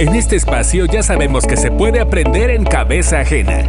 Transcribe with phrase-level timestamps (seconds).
[0.00, 3.66] En este espacio ya sabemos que se puede aprender en cabeza ajena.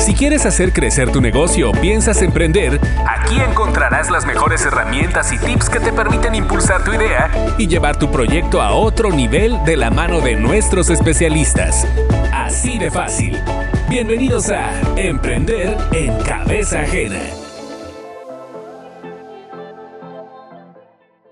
[0.00, 5.38] Si quieres hacer crecer tu negocio o piensas emprender, aquí encontrarás las mejores herramientas y
[5.38, 9.76] tips que te permiten impulsar tu idea y llevar tu proyecto a otro nivel de
[9.76, 11.86] la mano de nuestros especialistas.
[12.32, 13.40] Así de fácil.
[13.88, 17.20] Bienvenidos a Emprender en Cabeza Ajena.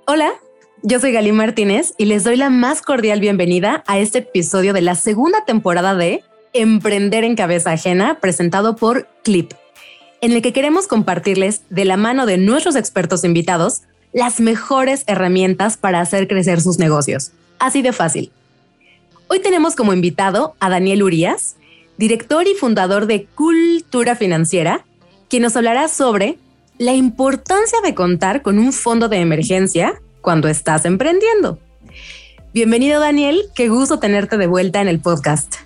[0.06, 0.30] Hola,
[0.82, 4.80] yo soy Gali Martínez y les doy la más cordial bienvenida a este episodio de
[4.80, 9.52] la segunda temporada de Emprender en Cabeza Ajena, presentado por Clip,
[10.20, 15.76] en el que queremos compartirles de la mano de nuestros expertos invitados las mejores herramientas
[15.76, 17.30] para hacer crecer sus negocios.
[17.60, 18.32] Así de fácil.
[19.28, 21.54] Hoy tenemos como invitado a Daniel Urias,
[21.96, 24.84] director y fundador de Cultura Financiera,
[25.28, 26.38] quien nos hablará sobre
[26.78, 31.58] la importancia de contar con un fondo de emergencia cuando estás emprendiendo.
[32.54, 35.56] Bienvenido Daniel, qué gusto tenerte de vuelta en el podcast.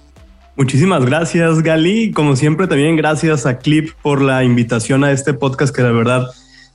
[0.57, 5.75] Muchísimas gracias Gali, como siempre también gracias a Clip por la invitación a este podcast
[5.75, 6.27] que la verdad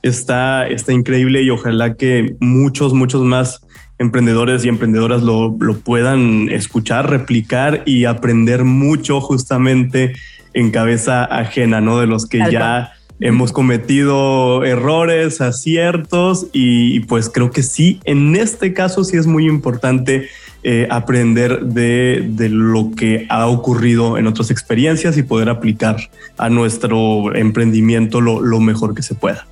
[0.02, 3.60] está, está increíble y ojalá que muchos, muchos más
[3.98, 10.12] emprendedores y emprendedoras lo, puedan escuchar, replicar y aprender mucho justamente
[10.54, 11.98] en cabeza ajena, ¿no?
[11.98, 18.74] De los que ya hemos cometido errores, aciertos y, pues creo que sí, en este
[18.74, 20.28] caso sí es muy importante
[20.64, 25.96] eh, aprender de, lo que ha ocurrido en otras experiencias y poder aplicar
[26.36, 29.46] a nuestro emprendimiento lo, lo mejor que se pueda.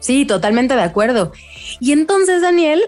[0.00, 1.32] Sí, totalmente de acuerdo.
[1.80, 2.82] Y entonces, Daniel,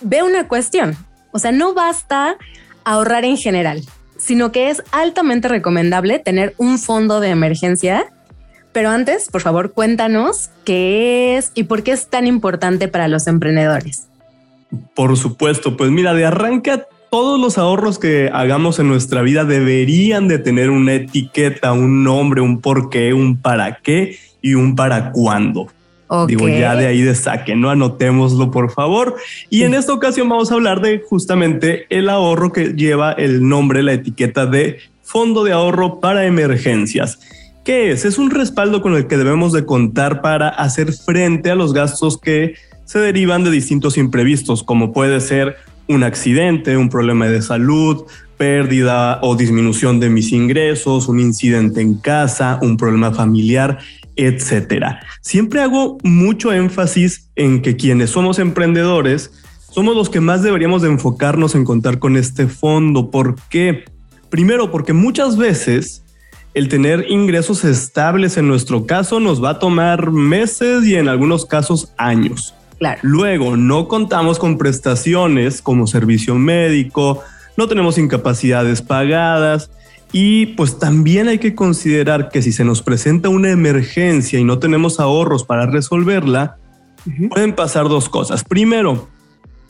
[0.00, 0.96] ve una cuestión.
[1.32, 2.36] O sea, no basta
[2.84, 3.82] ahorrar en general,
[4.16, 8.06] sino que es altamente recomendable tener un fondo de emergencia.
[8.72, 13.26] Pero antes, por favor, cuéntanos qué es y por qué es tan importante para los
[13.26, 14.06] emprendedores.
[14.94, 20.28] Por supuesto, pues mira, de arranca todos los ahorros que hagamos en nuestra vida deberían
[20.28, 25.10] de tener una etiqueta, un nombre, un por qué, un para qué y un para
[25.10, 25.66] cuándo.
[26.26, 29.14] Digo, ya de ahí de saque, no anotémoslo por favor.
[29.48, 33.84] Y en esta ocasión vamos a hablar de justamente el ahorro que lleva el nombre,
[33.84, 37.20] la etiqueta de Fondo de Ahorro para Emergencias.
[37.64, 38.04] ¿Qué es?
[38.04, 42.18] Es un respaldo con el que debemos de contar para hacer frente a los gastos
[42.18, 42.54] que
[42.86, 45.56] se derivan de distintos imprevistos, como puede ser
[45.86, 48.04] un accidente, un problema de salud,
[48.38, 53.78] pérdida o disminución de mis ingresos, un incidente en casa, un problema familiar,
[54.16, 55.00] etcétera.
[55.20, 59.32] Siempre hago mucho énfasis en que quienes somos emprendedores
[59.70, 63.10] somos los que más deberíamos de enfocarnos en contar con este fondo.
[63.10, 63.84] ¿Por qué?
[64.28, 66.02] Primero, porque muchas veces
[66.54, 71.46] el tener ingresos estables en nuestro caso nos va a tomar meses y en algunos
[71.46, 72.54] casos años.
[73.02, 77.22] Luego, no contamos con prestaciones como servicio médico,
[77.56, 79.70] no tenemos incapacidades pagadas
[80.12, 84.58] y pues también hay que considerar que si se nos presenta una emergencia y no
[84.58, 86.56] tenemos ahorros para resolverla,
[87.28, 88.44] pueden pasar dos cosas.
[88.44, 89.08] Primero,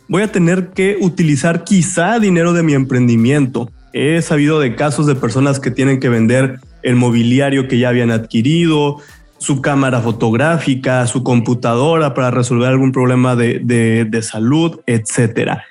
[0.08, 3.70] voy a tener que utilizar quizá dinero de mi emprendimiento.
[3.92, 8.10] He sabido de casos de personas que tienen que vender el mobiliario que ya habían
[8.10, 8.98] adquirido,
[9.38, 15.64] su cámara fotográfica, su computadora para resolver algún problema de, de salud, etcétera.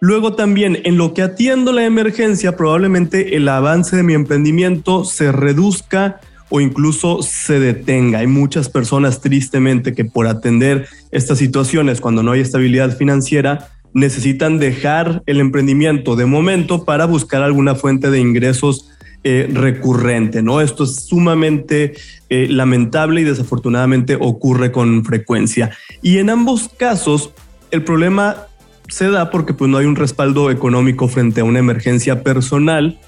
[0.00, 5.32] Luego también, en lo que atiendo la emergencia, probablemente el avance de mi emprendimiento se
[5.32, 8.20] reduzca o incluso se detenga.
[8.20, 14.58] Hay muchas personas tristemente que por atender estas situaciones cuando no hay estabilidad financiera necesitan
[14.58, 18.90] dejar el emprendimiento de momento para buscar alguna fuente de ingresos
[19.28, 20.60] eh, recurrente, ¿no?
[20.60, 21.94] Esto es sumamente
[22.28, 25.72] eh, lamentable y desafortunadamente ocurre con frecuencia.
[26.00, 27.32] Y en ambos casos,
[27.72, 28.46] el problema
[28.86, 33.00] se da porque pues no hay un respaldo económico frente a una emergencia personal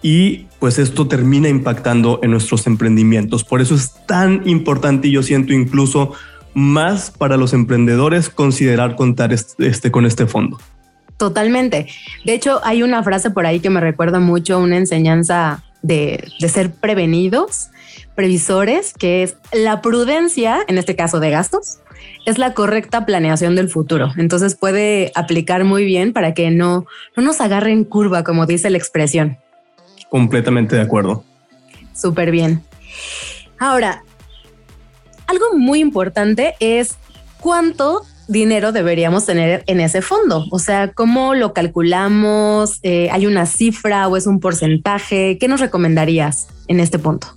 [0.00, 3.44] y pues esto termina impactando en nuestros emprendimientos.
[3.44, 6.14] Por eso es tan importante y yo siento incluso
[6.54, 10.58] más para los emprendedores considerar contar este, con este fondo.
[11.18, 11.86] Totalmente.
[12.24, 16.48] De hecho, hay una frase por ahí que me recuerda mucho una enseñanza de, de,
[16.48, 17.70] ser prevenidos,
[18.14, 21.78] previsores, que es la prudencia, en este caso de gastos,
[22.26, 24.12] es la correcta planeación del futuro.
[24.16, 26.86] Entonces puede aplicar muy bien para que no,
[27.16, 29.38] no nos agarren curva, como dice la expresión.
[30.10, 31.24] Completamente de acuerdo.
[31.94, 32.62] Súper bien.
[33.58, 34.02] Ahora,
[35.26, 36.96] algo muy importante es
[37.40, 40.46] cuánto dinero deberíamos tener en ese fondo.
[40.50, 42.78] O sea, ¿cómo lo calculamos?
[42.82, 45.38] Eh, ¿Hay una cifra o es un porcentaje?
[45.38, 47.28] ¿Qué nos recomendarías en este punto?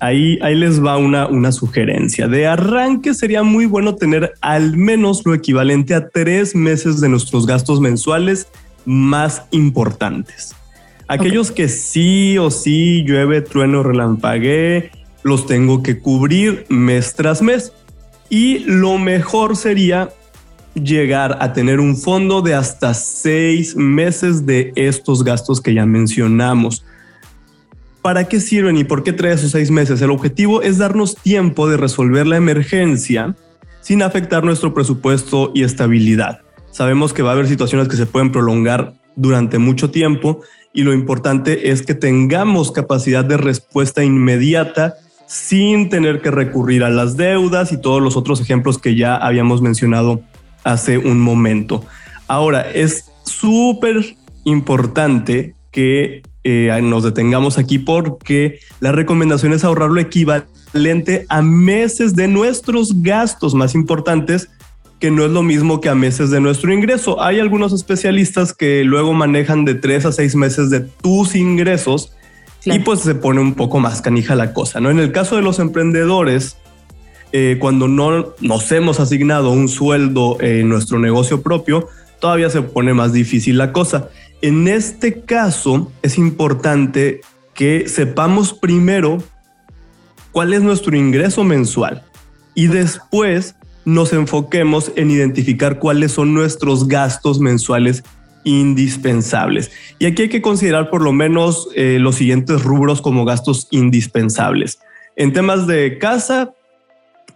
[0.00, 2.28] Ahí, ahí les va una, una sugerencia.
[2.28, 7.46] De arranque sería muy bueno tener al menos lo equivalente a tres meses de nuestros
[7.46, 8.46] gastos mensuales
[8.84, 10.54] más importantes.
[11.08, 14.90] Aquellos que sí o sí llueve, trueno, relampaguee,
[15.22, 17.72] los tengo que cubrir mes tras mes.
[18.28, 20.10] Y lo mejor sería
[20.74, 26.84] llegar a tener un fondo de hasta seis meses de estos gastos que ya mencionamos.
[28.02, 30.00] ¿Para qué sirven y por qué trae esos seis meses?
[30.00, 33.34] El objetivo es darnos tiempo de resolver la emergencia
[33.80, 36.40] sin afectar nuestro presupuesto y estabilidad.
[36.70, 40.42] Sabemos que va a haber situaciones que se pueden prolongar durante mucho tiempo
[40.72, 44.94] y lo importante es que tengamos capacidad de respuesta inmediata
[45.28, 49.60] sin tener que recurrir a las deudas y todos los otros ejemplos que ya habíamos
[49.60, 50.22] mencionado
[50.64, 51.84] hace un momento.
[52.26, 60.00] Ahora, es súper importante que eh, nos detengamos aquí porque la recomendación es ahorrar lo
[60.00, 64.48] equivalente a meses de nuestros gastos más importantes,
[64.98, 67.20] que no es lo mismo que a meses de nuestro ingreso.
[67.22, 72.12] Hay algunos especialistas que luego manejan de tres a seis meses de tus ingresos
[72.64, 74.90] y pues se pone un poco más canija la cosa, ¿no?
[74.90, 76.56] En el caso de los emprendedores,
[77.32, 81.88] eh, cuando no nos hemos asignado un sueldo en nuestro negocio propio,
[82.20, 84.08] todavía se pone más difícil la cosa.
[84.42, 87.20] En este caso, es importante
[87.54, 89.18] que sepamos primero
[90.32, 92.04] cuál es nuestro ingreso mensual
[92.54, 98.04] y después nos enfoquemos en identificar cuáles son nuestros gastos mensuales
[98.48, 99.70] indispensables.
[99.98, 104.78] Y aquí hay que considerar por lo menos eh, los siguientes rubros como gastos indispensables.
[105.16, 106.54] En temas de casa,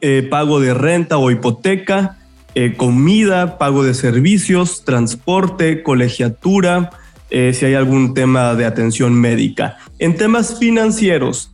[0.00, 2.18] eh, pago de renta o hipoteca,
[2.54, 6.90] eh, comida, pago de servicios, transporte, colegiatura,
[7.30, 9.78] si hay algún tema de atención médica.
[9.98, 11.51] En temas financieros,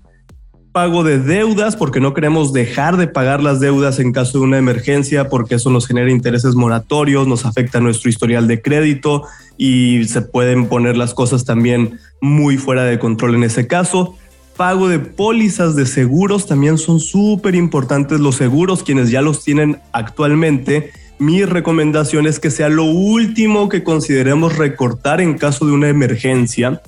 [0.72, 4.58] pago de deudas, porque no queremos dejar de pagar las deudas en caso de una
[4.58, 9.24] emergencia, porque eso nos genera intereses moratorios, nos afecta nuestro historial de crédito
[9.56, 14.16] y se pueden poner las cosas también muy fuera de control en ese caso
[14.58, 19.78] pago de pólizas de seguros también son súper importantes los seguros, quienes ya los tienen
[19.92, 20.90] actualmente.
[21.20, 26.82] Mi recomendación es que sea lo último que consideremos recortar en caso de una emergencia,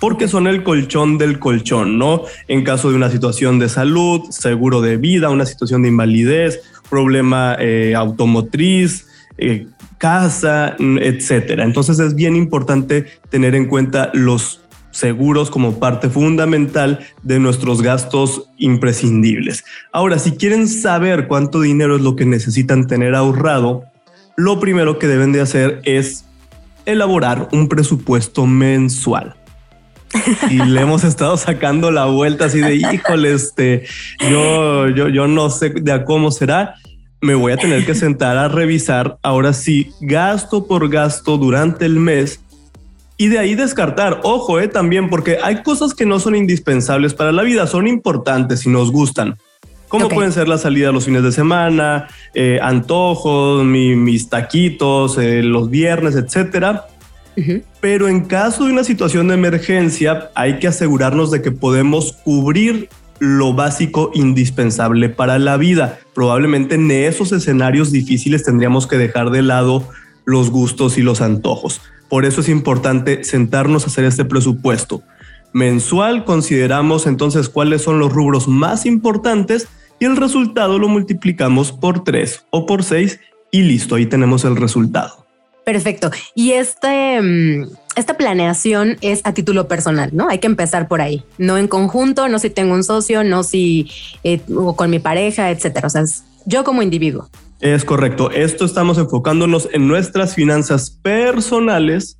[0.00, 2.22] porque son el colchón del colchón, ¿no?
[2.48, 7.56] En caso de una situación de salud, seguro de vida, una situación de invalidez, problema
[7.60, 9.06] eh, automotriz,
[9.38, 9.66] eh,
[9.98, 11.64] casa, etcétera.
[11.64, 18.48] Entonces es bien importante tener en cuenta los seguros como parte fundamental de nuestros gastos
[18.58, 19.64] imprescindibles.
[19.92, 23.84] Ahora, si quieren saber cuánto dinero es lo que necesitan tener ahorrado,
[24.36, 26.24] lo primero que deben de hacer es
[26.86, 29.36] elaborar un presupuesto mensual.
[30.50, 33.86] y le hemos estado sacando la vuelta así de, híjole, este,
[34.30, 36.74] yo, yo, yo no sé de cómo será.
[37.22, 41.96] Me voy a tener que sentar a revisar ahora sí, gasto por gasto durante el
[41.96, 42.40] mes
[43.20, 47.32] y de ahí descartar, ojo, eh, también, porque hay cosas que no son indispensables para
[47.32, 49.36] la vida, son importantes y nos gustan.
[49.88, 55.68] Como pueden ser la salida los fines de semana, eh, antojos, mis taquitos, eh, los
[55.68, 56.86] viernes, etcétera.
[57.80, 62.88] Pero en caso de una situación de emergencia, hay que asegurarnos de que podemos cubrir
[63.18, 66.00] lo básico indispensable para la vida.
[66.14, 69.86] Probablemente en esos escenarios difíciles tendríamos que dejar de lado
[70.24, 71.80] los gustos y los antojos.
[72.08, 75.02] Por eso es importante sentarnos a hacer este presupuesto.
[75.52, 79.68] Mensual consideramos entonces cuáles son los rubros más importantes
[79.98, 83.20] y el resultado lo multiplicamos por 3 o por 6
[83.50, 85.19] y listo, ahí tenemos el resultado.
[85.72, 86.10] Perfecto.
[86.34, 90.28] Y este, mm, esta planeación es a título personal, ¿no?
[90.28, 93.88] Hay que empezar por ahí, no en conjunto, no si tengo un socio, no si
[94.24, 95.86] eh, o con mi pareja, etcétera.
[95.86, 96.02] O sea,
[96.44, 97.28] yo como individuo.
[97.60, 98.32] Es correcto.
[98.32, 102.18] Esto estamos enfocándonos en nuestras finanzas personales,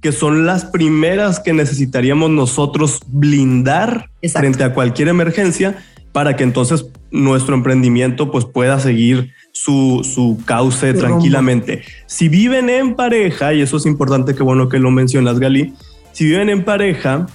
[0.00, 5.82] que son las primeras que necesitaríamos nosotros blindar frente a cualquier emergencia
[6.12, 9.32] para que entonces nuestro emprendimiento pues pueda seguir
[9.62, 11.82] su, su cauce tranquilamente.
[12.06, 15.74] Si viven en pareja, y eso es importante que bueno que lo mencionas, Gali,
[16.12, 17.26] si viven en pareja,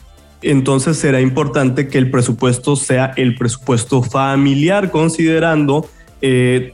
[0.42, 5.90] entonces será importante que el presupuesto sea el presupuesto familiar, considerando
[6.22, 6.74] eh,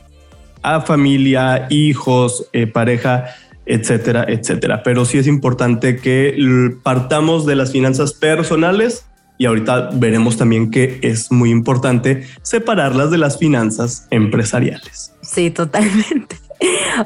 [0.64, 3.26] a familia, hijos, eh, pareja,
[3.66, 4.82] etcétera, etcétera.
[4.84, 6.36] Pero sí es importante que
[6.82, 9.06] partamos de las finanzas personales
[9.44, 15.14] y ahorita veremos también que es muy importante separarlas de las finanzas empresariales.
[15.22, 16.38] Sí, totalmente.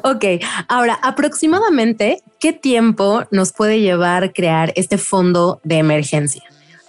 [0.03, 6.43] Ok, ahora aproximadamente, ¿qué tiempo nos puede llevar crear este fondo de emergencia?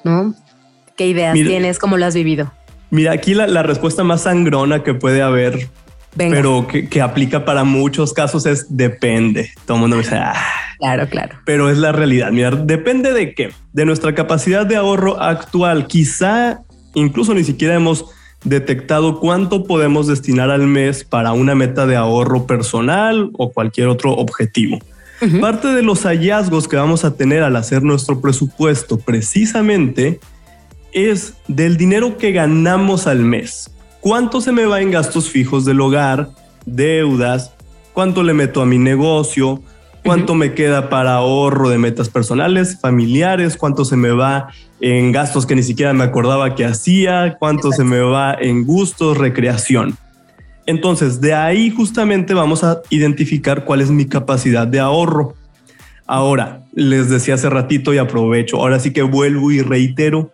[0.05, 0.35] ¿No?
[0.95, 1.79] ¿Qué ideas tienes?
[1.79, 2.53] ¿Cómo lo has vivido?
[2.91, 5.71] Mira, aquí la, la respuesta más sangrona que puede haber
[6.17, 9.51] pero que, aplica para muchos casos es depende.
[9.67, 10.35] Todo el mundo me dice, ah".
[10.79, 11.37] claro, claro.
[11.45, 12.31] Pero es la realidad.
[12.31, 15.87] Mira, depende de qué, de nuestra capacidad de ahorro actual.
[15.87, 16.61] Quizá
[16.95, 18.07] incluso ni siquiera hemos
[18.45, 24.13] detectado cuánto podemos destinar al mes para una meta de ahorro personal o cualquier otro
[24.13, 24.79] objetivo.
[25.41, 30.21] Parte de los hallazgos que vamos a tener al hacer nuestro presupuesto precisamente
[30.93, 33.69] es del dinero que ganamos al mes.
[34.01, 36.31] ¿Cuánto se me va en gastos fijos del hogar,
[36.67, 37.53] deudas?
[37.93, 39.63] ¿Cuánto le meto a mi negocio?
[40.05, 43.57] ¿Cuánto me queda para ahorro de metas personales, familiares?
[43.57, 44.49] ¿Cuánto se me va
[44.81, 47.37] en gastos que ni siquiera me acordaba que hacía?
[47.39, 49.99] ¿Cuánto se me va en gustos, recreación?
[50.65, 55.35] Entonces, de ahí justamente vamos a identificar cuál es mi capacidad de ahorro.
[56.07, 60.31] Ahora, les decía hace ratito y aprovecho, ahora sí que vuelvo y reitero.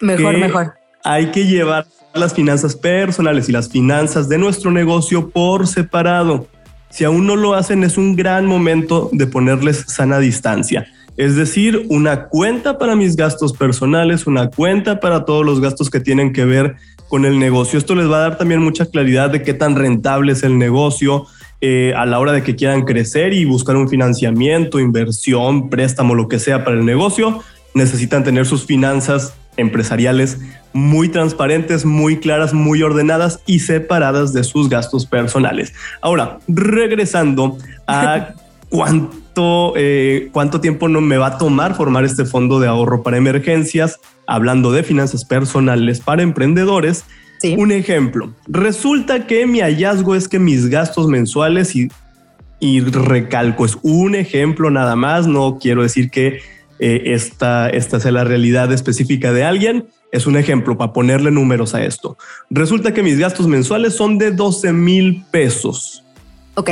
[0.00, 0.74] Mejor, mejor.
[1.04, 6.46] Hay que llevar las finanzas personales y las finanzas de nuestro negocio por separado.
[6.88, 10.86] Si aún no lo hacen, es un gran momento de ponerles sana distancia.
[11.16, 16.00] Es decir, una cuenta para mis gastos personales, una cuenta para todos los gastos que
[16.00, 16.76] tienen que ver
[17.08, 17.78] con el negocio.
[17.78, 21.26] Esto les va a dar también mucha claridad de qué tan rentable es el negocio
[21.60, 26.28] eh, a la hora de que quieran crecer y buscar un financiamiento, inversión, préstamo, lo
[26.28, 27.40] que sea para el negocio.
[27.74, 30.38] Necesitan tener sus finanzas empresariales
[30.72, 35.72] muy transparentes, muy claras, muy ordenadas y separadas de sus gastos personales.
[36.02, 37.56] Ahora, regresando
[37.86, 38.34] a
[38.68, 43.16] cuánto, eh, cuánto tiempo no me va a tomar formar este fondo de ahorro para
[43.16, 47.04] emergencias, hablando de finanzas personales para emprendedores.
[47.58, 51.88] Un ejemplo, resulta que mi hallazgo es que mis gastos mensuales y,
[52.58, 56.38] y recalco, es un ejemplo nada más, no quiero decir que
[56.78, 61.74] eh, esta, esta sea la realidad específica de alguien, es un ejemplo para ponerle números
[61.74, 62.16] a esto.
[62.50, 66.04] Resulta que mis gastos mensuales son de 12 mil pesos.
[66.54, 66.70] Ok.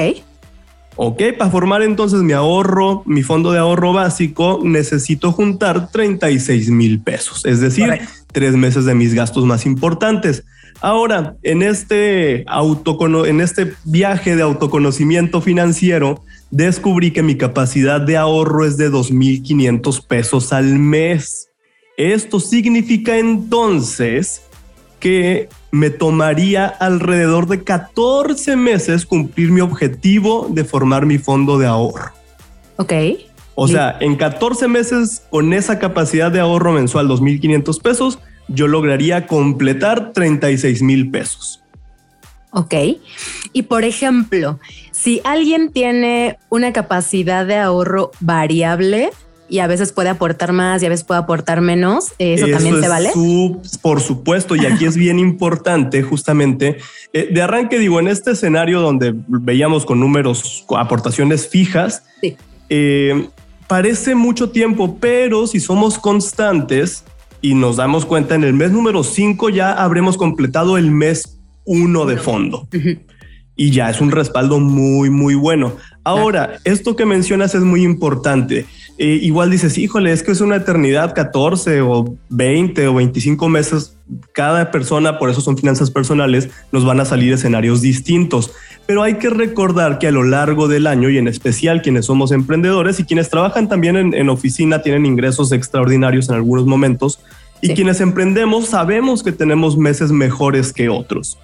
[0.96, 7.00] Ok, para formar entonces mi ahorro, mi fondo de ahorro básico, necesito juntar 36 mil
[7.00, 7.88] pesos, es decir,
[8.30, 10.44] tres meses de mis gastos más importantes.
[10.82, 18.64] Ahora, en este, en este viaje de autoconocimiento financiero, descubrí que mi capacidad de ahorro
[18.64, 21.48] es de 2.500 pesos al mes.
[21.96, 24.42] Esto significa entonces
[25.00, 31.66] que me tomaría alrededor de 14 meses cumplir mi objetivo de formar mi fondo de
[31.66, 32.12] ahorro.
[32.76, 32.92] Ok.
[33.54, 38.18] O sea, en 14 meses con esa capacidad de ahorro mensual, 2.500 pesos,
[38.48, 41.61] yo lograría completar 36 mil pesos.
[42.52, 42.74] Ok.
[43.52, 49.10] Y por ejemplo, si alguien tiene una capacidad de ahorro variable,
[49.52, 52.14] y a veces puede aportar más y a veces puede aportar menos.
[52.18, 53.10] ¿Eso, también se vale?
[53.82, 56.78] por supuesto, y aquí es bien importante justamente.
[57.12, 62.02] Eh, de arranque digo, en este escenario donde veíamos con números, aportaciones fijas,
[62.70, 63.28] eh,
[63.66, 67.04] parece mucho tiempo, pero si somos constantes
[67.42, 72.06] y nos damos cuenta en el mes número 5 ya habremos completado el mes 1
[72.06, 72.68] de fondo.
[73.54, 75.76] Y ya es un respaldo muy, muy bueno.
[76.04, 78.66] Ahora, esto que mencionas es muy importante.
[78.98, 83.96] Eh, igual dices, híjole, es que es una eternidad, 14 o 20 o 25 meses.
[84.32, 88.52] Cada persona, por eso son finanzas personales, nos van a salir escenarios distintos.
[88.86, 92.32] Pero hay que recordar que a lo largo del año y en especial quienes somos
[92.32, 97.20] emprendedores y quienes trabajan también en, oficina tienen ingresos extraordinarios en algunos momentos.
[97.60, 101.38] Y quienes emprendemos sabemos que tenemos meses mejores que otros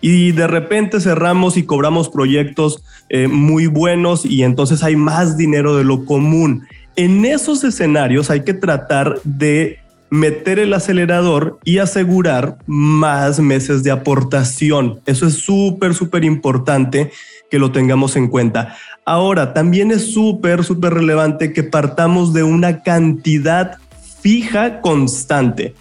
[0.00, 5.76] y de repente cerramos y cobramos proyectos eh, muy buenos y entonces hay más dinero
[5.76, 6.66] de lo común.
[6.96, 9.78] En esos escenarios hay que tratar de
[10.10, 15.00] meter el acelerador y asegurar más meses de aportación.
[15.06, 17.12] Eso es súper, súper importante
[17.50, 18.76] que lo tengamos en cuenta.
[19.04, 23.78] Ahora, también es súper, súper relevante que partamos de una cantidad
[24.20, 25.74] fija constante.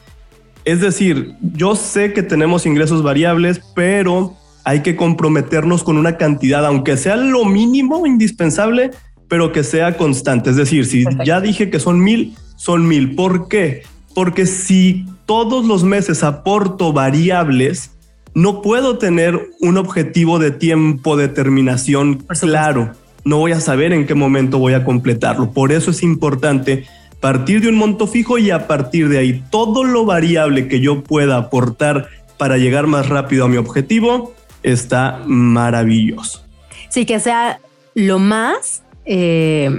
[0.69, 6.63] Es decir, yo sé que tenemos ingresos variables, pero hay que comprometernos con una cantidad,
[6.63, 8.91] aunque sea lo mínimo indispensable,
[9.27, 10.51] pero que sea constante.
[10.51, 13.15] Es decir, si ya dije que son mil, son mil.
[13.15, 13.81] ¿Por qué?
[14.13, 17.89] Porque si todos los meses aporto variables,
[18.35, 22.91] no puedo tener un objetivo de tiempo, de terminación claro.
[23.25, 25.49] No voy a saber en qué momento voy a completarlo.
[25.49, 26.85] Por eso es importante
[27.19, 31.03] partir de un monto fijo y a partir de ahí todo lo variable que yo
[31.03, 34.33] pueda aportar para llegar más rápido a mi objetivo
[34.63, 36.45] está maravilloso.
[36.89, 37.59] Sí, que sea
[37.93, 39.69] lo más eh,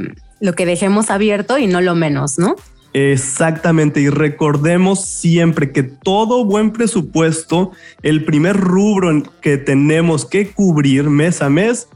[0.41, 2.57] lo que dejemos abierto y no lo menos, ¿no?
[2.93, 7.71] Exactamente, y recordemos siempre que todo buen presupuesto,
[8.03, 11.89] el primer rubro que tenemos que cubrir mes a mes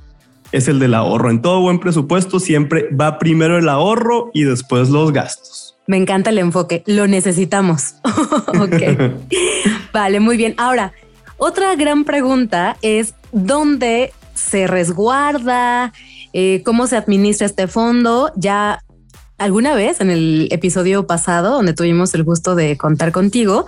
[0.54, 1.30] es el del ahorro.
[1.30, 5.76] En todo buen presupuesto siempre va primero el ahorro y después los gastos.
[5.86, 7.96] Me encanta el enfoque, lo necesitamos.
[8.46, 9.12] ok,
[9.92, 10.54] vale, muy bien.
[10.56, 10.92] Ahora,
[11.38, 15.92] otra gran pregunta es, ¿dónde se resguarda?
[16.32, 18.30] Eh, ¿Cómo se administra este fondo?
[18.36, 18.82] Ya
[19.38, 23.66] alguna vez en el episodio pasado, donde tuvimos el gusto de contar contigo,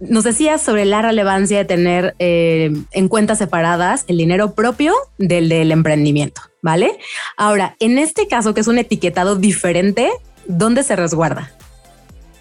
[0.00, 5.72] nos decías sobre la relevancia de tener eh, en cuentas separadas el dinero propio del
[5.72, 6.98] emprendimiento, ¿vale?
[7.36, 10.10] Ahora, en este caso, que es un etiquetado diferente,
[10.46, 11.52] ¿dónde se resguarda?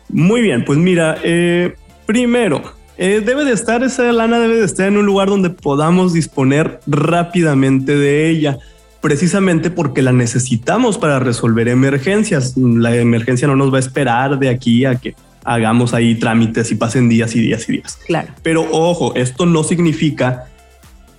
[0.09, 2.61] Muy bien, pues mira, eh, primero,
[2.97, 6.79] eh, debe de estar, esa lana debe de estar en un lugar donde podamos disponer
[6.87, 8.59] rápidamente de ella
[9.01, 12.57] precisamente porque la necesitamos para resolver emergencias.
[12.57, 15.15] La emergencia no nos va a esperar de aquí a que
[15.47, 17.97] hagamos ahí trámites y pasen días y días y días.
[18.05, 18.33] Claro.
[18.43, 20.47] Pero ojo, esto no significa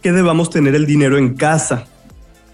[0.02, 1.86] que debamos tener el dinero en casa,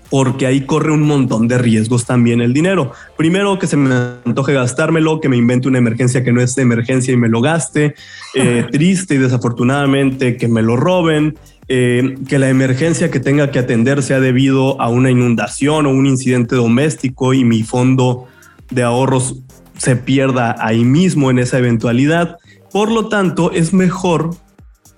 [0.09, 2.93] porque ahí corre un montón de riesgos también el dinero.
[3.16, 3.93] Primero que se me
[4.25, 7.40] antoje gastármelo, que me invente una emergencia que no es de emergencia y me lo
[7.40, 7.95] gaste.
[8.37, 11.38] Eh, triste y desafortunadamente que me lo roben.
[11.69, 16.07] Eh, que la emergencia que tenga que atender sea debido a una inundación o un
[16.07, 18.26] incidente doméstico y mi fondo
[18.71, 19.37] de ahorros
[19.76, 22.38] se pierda ahí mismo en esa eventualidad.
[22.73, 24.31] Por lo tanto, es mejor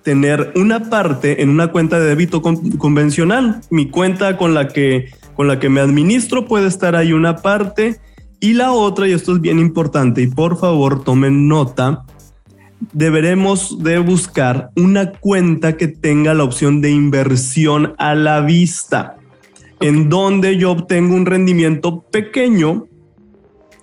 [0.03, 3.61] tener una parte en una cuenta de débito convencional.
[3.71, 8.01] Mi cuenta con la que con la que me administro puede estar ahí una parte
[8.41, 12.05] y la otra, y esto es bien importante, y por favor tomen nota,
[12.93, 19.17] deberemos de buscar una cuenta que tenga la opción de inversión a la vista,
[19.81, 22.87] en donde yo obtengo un rendimiento pequeño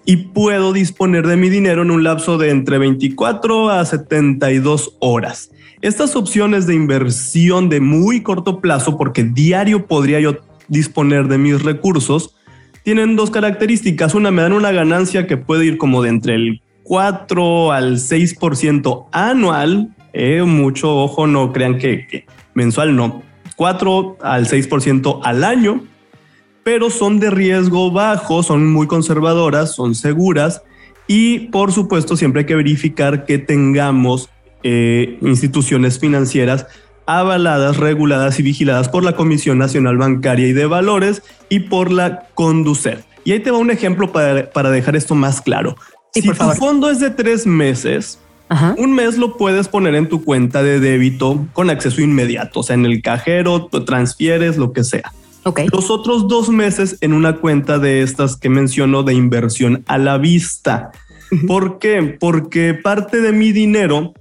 [0.05, 5.51] y puedo disponer de mi dinero en un lapso de entre 24 a 72 horas.
[5.81, 11.61] Estas opciones de inversión de muy corto plazo, porque diario podría yo disponer de mis
[11.61, 12.35] recursos,
[12.83, 14.13] tienen dos características.
[14.13, 19.07] Una, me dan una ganancia que puede ir como de entre el 4 al 6%
[19.11, 19.93] anual.
[20.13, 23.23] Eh, mucho ojo, no crean que, mensual, no.
[23.55, 25.83] 4 al 6% al año
[26.63, 30.63] pero son de riesgo bajo, son muy conservadoras, son seguras
[31.07, 34.29] y por supuesto siempre hay que verificar que tengamos
[34.63, 36.65] eh, instituciones financieras
[37.05, 42.27] avaladas, reguladas y vigiladas por la Comisión Nacional Bancaria y de Valores y por la
[42.33, 43.03] Conducer.
[43.25, 45.75] Y ahí te va un ejemplo para, dejar esto más claro.
[46.13, 48.19] si tu fondo es de tres meses,
[48.77, 52.75] un mes lo puedes poner en tu cuenta de débito con acceso inmediato, o sea,
[52.75, 55.11] en el cajero, transfieres, lo que sea.
[55.71, 60.17] Los otros dos meses en una cuenta de estas que menciono de inversión a la
[60.17, 60.91] vista.
[61.47, 62.17] ¿Por qué?
[62.19, 64.13] Porque parte de mi dinero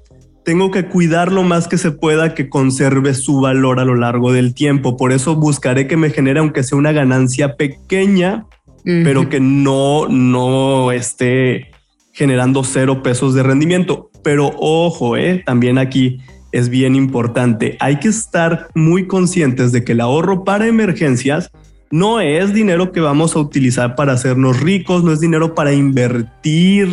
[0.45, 4.33] tengo que cuidar lo más que se pueda que conserve su valor a lo largo
[4.33, 4.97] del tiempo.
[4.97, 8.47] Por eso buscaré que me genere, aunque sea una ganancia pequeña,
[8.85, 11.71] pero que no, no esté
[12.13, 14.11] generando cero pesos de rendimiento.
[14.25, 16.19] Pero ojo, eh, también aquí
[16.53, 17.77] es bien importante.
[17.81, 21.51] Hay que estar muy conscientes de que el ahorro para emergencias
[21.91, 26.89] no es dinero que vamos a utilizar para hacernos ricos, no es dinero para invertir.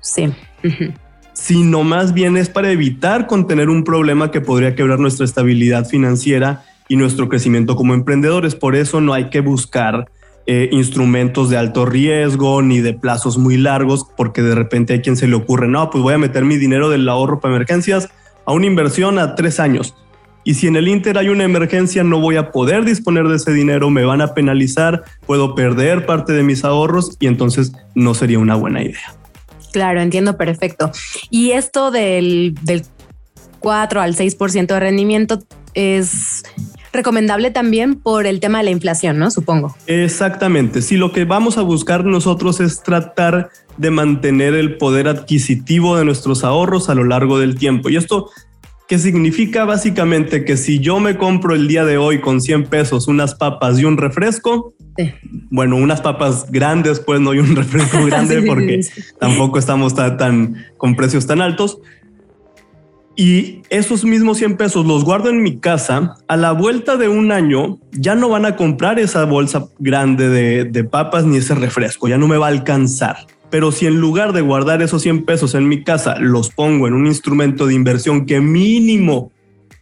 [0.00, 0.32] Sí.
[1.32, 6.64] Sino más bien es para evitar contener un problema que podría quebrar nuestra estabilidad financiera
[6.88, 8.54] y nuestro crecimiento como emprendedores.
[8.54, 10.08] Por eso no hay que buscar
[10.46, 15.16] eh, instrumentos de alto riesgo ni de plazos muy largos, porque de repente hay quien
[15.16, 18.10] se le ocurre, no, pues voy a meter mi dinero del ahorro para emergencias
[18.46, 19.94] a una inversión a tres años.
[20.44, 23.52] Y si en el Inter hay una emergencia, no voy a poder disponer de ese
[23.52, 28.38] dinero, me van a penalizar, puedo perder parte de mis ahorros y entonces no sería
[28.38, 29.14] una buena idea.
[29.72, 30.92] Claro, entiendo perfecto.
[31.30, 32.84] Y esto del, del
[33.60, 36.44] 4 al 6% de rendimiento es
[36.94, 39.30] recomendable también por el tema de la inflación, ¿no?
[39.30, 39.76] Supongo.
[39.86, 40.80] Exactamente.
[40.80, 46.04] Si lo que vamos a buscar nosotros es tratar de mantener el poder adquisitivo de
[46.04, 47.90] nuestros ahorros a lo largo del tiempo.
[47.90, 48.30] Y esto
[48.86, 53.08] ¿Qué significa básicamente que si yo me compro el día de hoy con 100 pesos
[53.08, 54.74] unas papas y un refresco,
[55.50, 58.80] bueno, unas papas grandes, pues no hay un refresco grande porque
[59.18, 61.78] tampoco estamos tan, con precios tan altos,
[63.16, 67.30] y esos mismos 100 pesos los guardo en mi casa, a la vuelta de un
[67.30, 70.28] año ya no van a comprar esa bolsa grande
[70.64, 73.18] de, papas ni ese refresco, ya no me va a alcanzar.
[73.50, 76.94] Pero si en lugar de guardar esos 100 pesos en mi casa, los pongo en
[76.94, 79.30] un instrumento de inversión que mínimo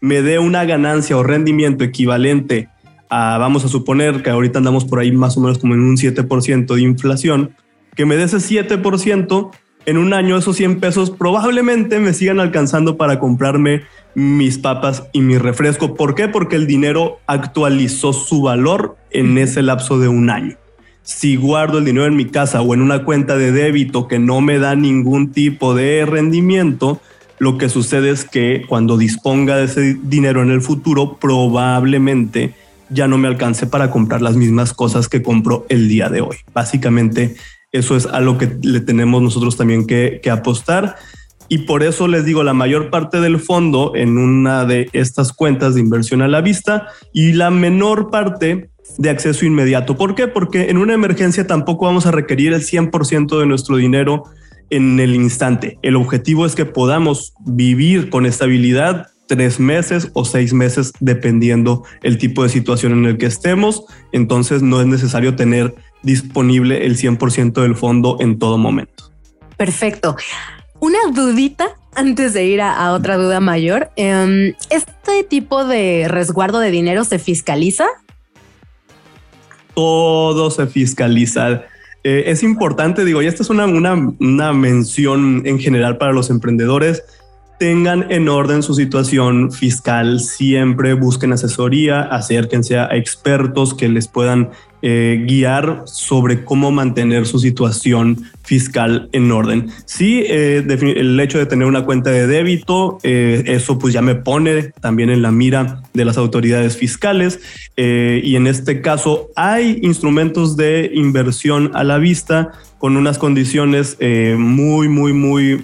[0.02, 2.68] me dé una ganancia o rendimiento equivalente
[3.08, 5.96] a, vamos a suponer que ahorita andamos por ahí más o menos como en un
[5.96, 7.54] 7% de inflación,
[7.94, 9.50] que me dé ese 7%,
[9.86, 13.82] en un año esos 100 pesos probablemente me sigan alcanzando para comprarme
[14.14, 15.94] mis papas y mi refresco.
[15.94, 16.28] ¿Por qué?
[16.28, 20.56] Porque el dinero actualizó su valor en ese lapso de un año.
[21.02, 24.40] Si guardo el dinero en mi casa o en una cuenta de débito que no
[24.40, 27.00] me da ningún tipo de rendimiento,
[27.38, 32.54] lo que sucede es que cuando disponga de ese dinero en el futuro, probablemente
[32.88, 36.36] ya no me alcance para comprar las mismas cosas que compro el día de hoy.
[36.52, 37.34] Básicamente,
[37.72, 40.96] eso es a lo que le tenemos nosotros también que, que apostar.
[41.48, 45.74] Y por eso les digo, la mayor parte del fondo en una de estas cuentas
[45.74, 49.96] de inversión a la vista y la menor parte de acceso inmediato.
[49.96, 50.28] ¿Por qué?
[50.28, 54.24] Porque en una emergencia tampoco vamos a requerir el 100% de nuestro dinero
[54.70, 55.78] en el instante.
[55.82, 62.18] El objetivo es que podamos vivir con estabilidad tres meses o seis meses, dependiendo el
[62.18, 63.84] tipo de situación en el que estemos.
[64.12, 69.10] Entonces no es necesario tener disponible el 100% del fondo en todo momento.
[69.56, 70.16] Perfecto.
[70.80, 73.90] Una dudita antes de ir a, otra duda mayor.
[73.96, 77.86] Em, ¿Este tipo de resguardo de dinero se fiscaliza?
[79.74, 81.62] Todo se fiscaliza.
[82.04, 86.30] Eh, es importante, digo, y esta es una, una, una mención en general para los
[86.30, 87.02] emprendedores
[87.58, 94.50] tengan en orden su situación fiscal, siempre busquen asesoría, acérquense a expertos que les puedan
[94.84, 99.68] eh, guiar sobre cómo mantener su situación fiscal en orden.
[99.84, 104.16] Sí, eh, el hecho de tener una cuenta de débito, eh, eso pues ya me
[104.16, 107.38] pone también en la mira de las autoridades fiscales
[107.76, 112.50] y en este caso hay instrumentos de inversión a la vista
[112.82, 115.56] con unas condiciones muy, muy, muy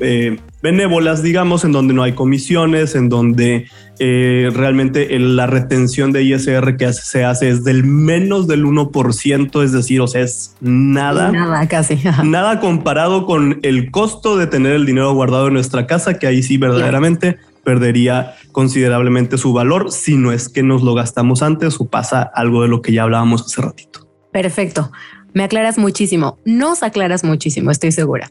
[0.63, 3.67] benévolas, digamos, en donde no hay comisiones, en donde
[3.99, 9.73] eh, realmente la retención de ISR que se hace es del menos del 1%, es
[9.73, 11.31] decir, o sea, es nada.
[11.31, 11.99] Nada, casi.
[12.25, 16.43] Nada comparado con el costo de tener el dinero guardado en nuestra casa, que ahí
[16.43, 21.89] sí verdaderamente perdería considerablemente su valor si no es que nos lo gastamos antes o
[21.89, 24.09] pasa algo de lo que ya hablábamos hace ratito.
[24.33, 24.91] Perfecto.
[25.39, 28.29] Me aclaras muchísimo, nos aclaras muchísimo, estoy segura.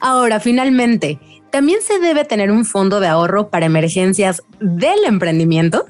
[0.00, 5.84] Ahora, finalmente, ¿también se debe tener un fondo de ahorro para emergencias del emprendimiento?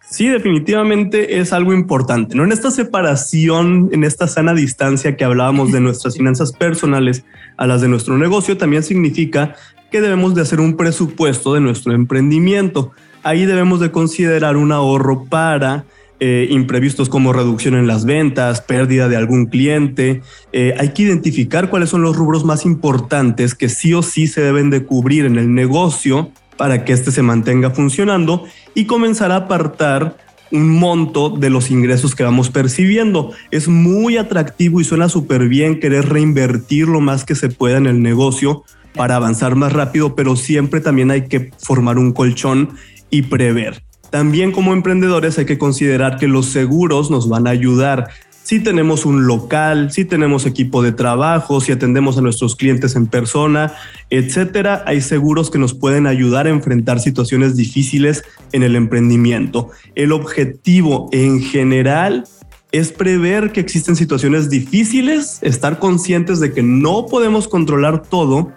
[0.00, 2.42] Sí, definitivamente es algo importante, ¿no?
[2.42, 7.24] En esta separación, en esta sana distancia que hablábamos de nuestras finanzas personales
[7.56, 9.54] a las de nuestro negocio, también significa
[9.92, 12.90] que debemos de hacer un presupuesto de nuestro emprendimiento.
[13.22, 15.84] Ahí debemos de considerar un ahorro para
[16.20, 20.22] eh, imprevistos como reducción en las ventas, pérdida de algún cliente.
[20.52, 24.40] Eh, hay que identificar cuáles son los rubros más importantes que sí o sí se
[24.40, 29.36] deben de cubrir en el negocio para que éste se mantenga funcionando y comenzar a
[29.36, 30.16] apartar
[30.50, 33.32] un monto de los ingresos que vamos percibiendo.
[33.50, 37.86] Es muy atractivo y suena súper bien querer reinvertir lo más que se pueda en
[37.86, 42.70] el negocio para avanzar más rápido, pero siempre también hay que formar un colchón
[43.10, 43.87] y prever.
[44.10, 48.08] También como emprendedores hay que considerar que los seguros nos van a ayudar.
[48.42, 53.06] Si tenemos un local, si tenemos equipo de trabajo, si atendemos a nuestros clientes en
[53.06, 53.74] persona,
[54.08, 59.68] etcétera, hay seguros que nos pueden ayudar a enfrentar situaciones difíciles en el emprendimiento.
[59.94, 62.24] El objetivo en general
[62.72, 68.52] es prever que existen situaciones difíciles, estar conscientes de que no podemos controlar todo,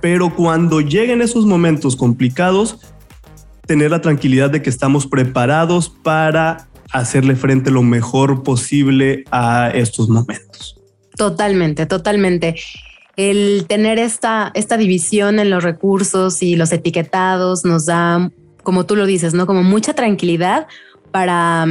[0.00, 2.78] pero cuando lleguen esos momentos complicados,
[3.66, 10.08] tener la tranquilidad de que estamos preparados para hacerle frente lo mejor posible a estos
[10.08, 10.80] momentos.
[11.16, 12.56] Totalmente, totalmente.
[13.16, 18.30] El tener esta, esta división en los recursos y los etiquetados nos da,
[18.62, 19.46] como tú lo dices, ¿no?
[19.46, 20.66] Como mucha tranquilidad
[21.10, 21.66] para,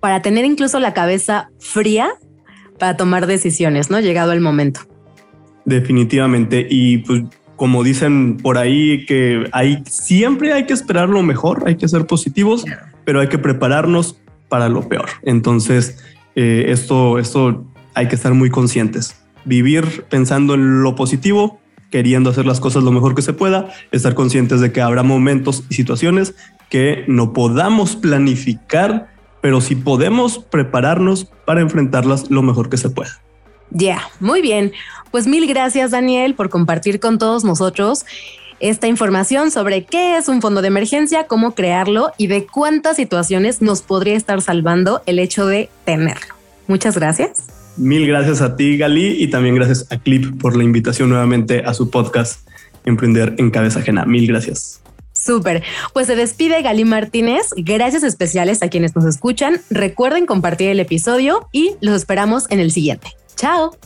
[0.00, 2.10] para tener incluso la cabeza fría
[2.78, 4.00] para tomar decisiones, ¿no?
[4.00, 4.80] Llegado el momento.
[5.64, 6.66] Definitivamente.
[6.68, 7.22] Y pues
[7.56, 12.06] como dicen por ahí, que hay, siempre hay que esperar lo mejor, hay que ser
[12.06, 12.64] positivos,
[13.04, 14.16] pero hay que prepararnos
[14.48, 15.08] para lo peor.
[15.22, 15.98] Entonces,
[16.34, 17.64] eh, esto, esto
[17.94, 19.16] hay que estar muy conscientes.
[19.44, 24.14] Vivir pensando en lo positivo, queriendo hacer las cosas lo mejor que se pueda, estar
[24.14, 26.34] conscientes de que habrá momentos y situaciones
[26.70, 33.20] que no podamos planificar, pero sí podemos prepararnos para enfrentarlas lo mejor que se pueda.
[33.74, 34.72] Ya, muy bien.
[35.10, 38.06] Pues mil gracias Daniel por compartir con todos nosotros
[38.60, 43.60] esta información sobre qué es un fondo de emergencia, cómo crearlo y de cuántas situaciones
[43.60, 46.34] nos podría estar salvando el hecho de tenerlo.
[46.66, 47.48] Muchas gracias.
[47.76, 51.74] Mil gracias a ti, Gali, y también gracias a Clip por la invitación nuevamente a
[51.74, 52.48] su podcast
[52.84, 54.04] Emprender en Cabeza Ajena.
[54.04, 54.80] Mil gracias.
[55.12, 55.62] Súper.
[55.92, 57.50] Pues se despide Gali Martínez.
[57.56, 59.60] Gracias especiales a quienes nos escuchan.
[59.70, 63.08] Recuerden compartir el episodio y los esperamos en el siguiente.
[63.36, 63.76] Chao.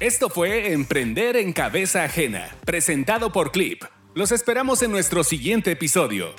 [0.00, 3.82] Esto fue Emprender en Cabeza Ajena, presentado por Clip.
[4.14, 6.34] Los esperamos en nuestro siguiente episodio.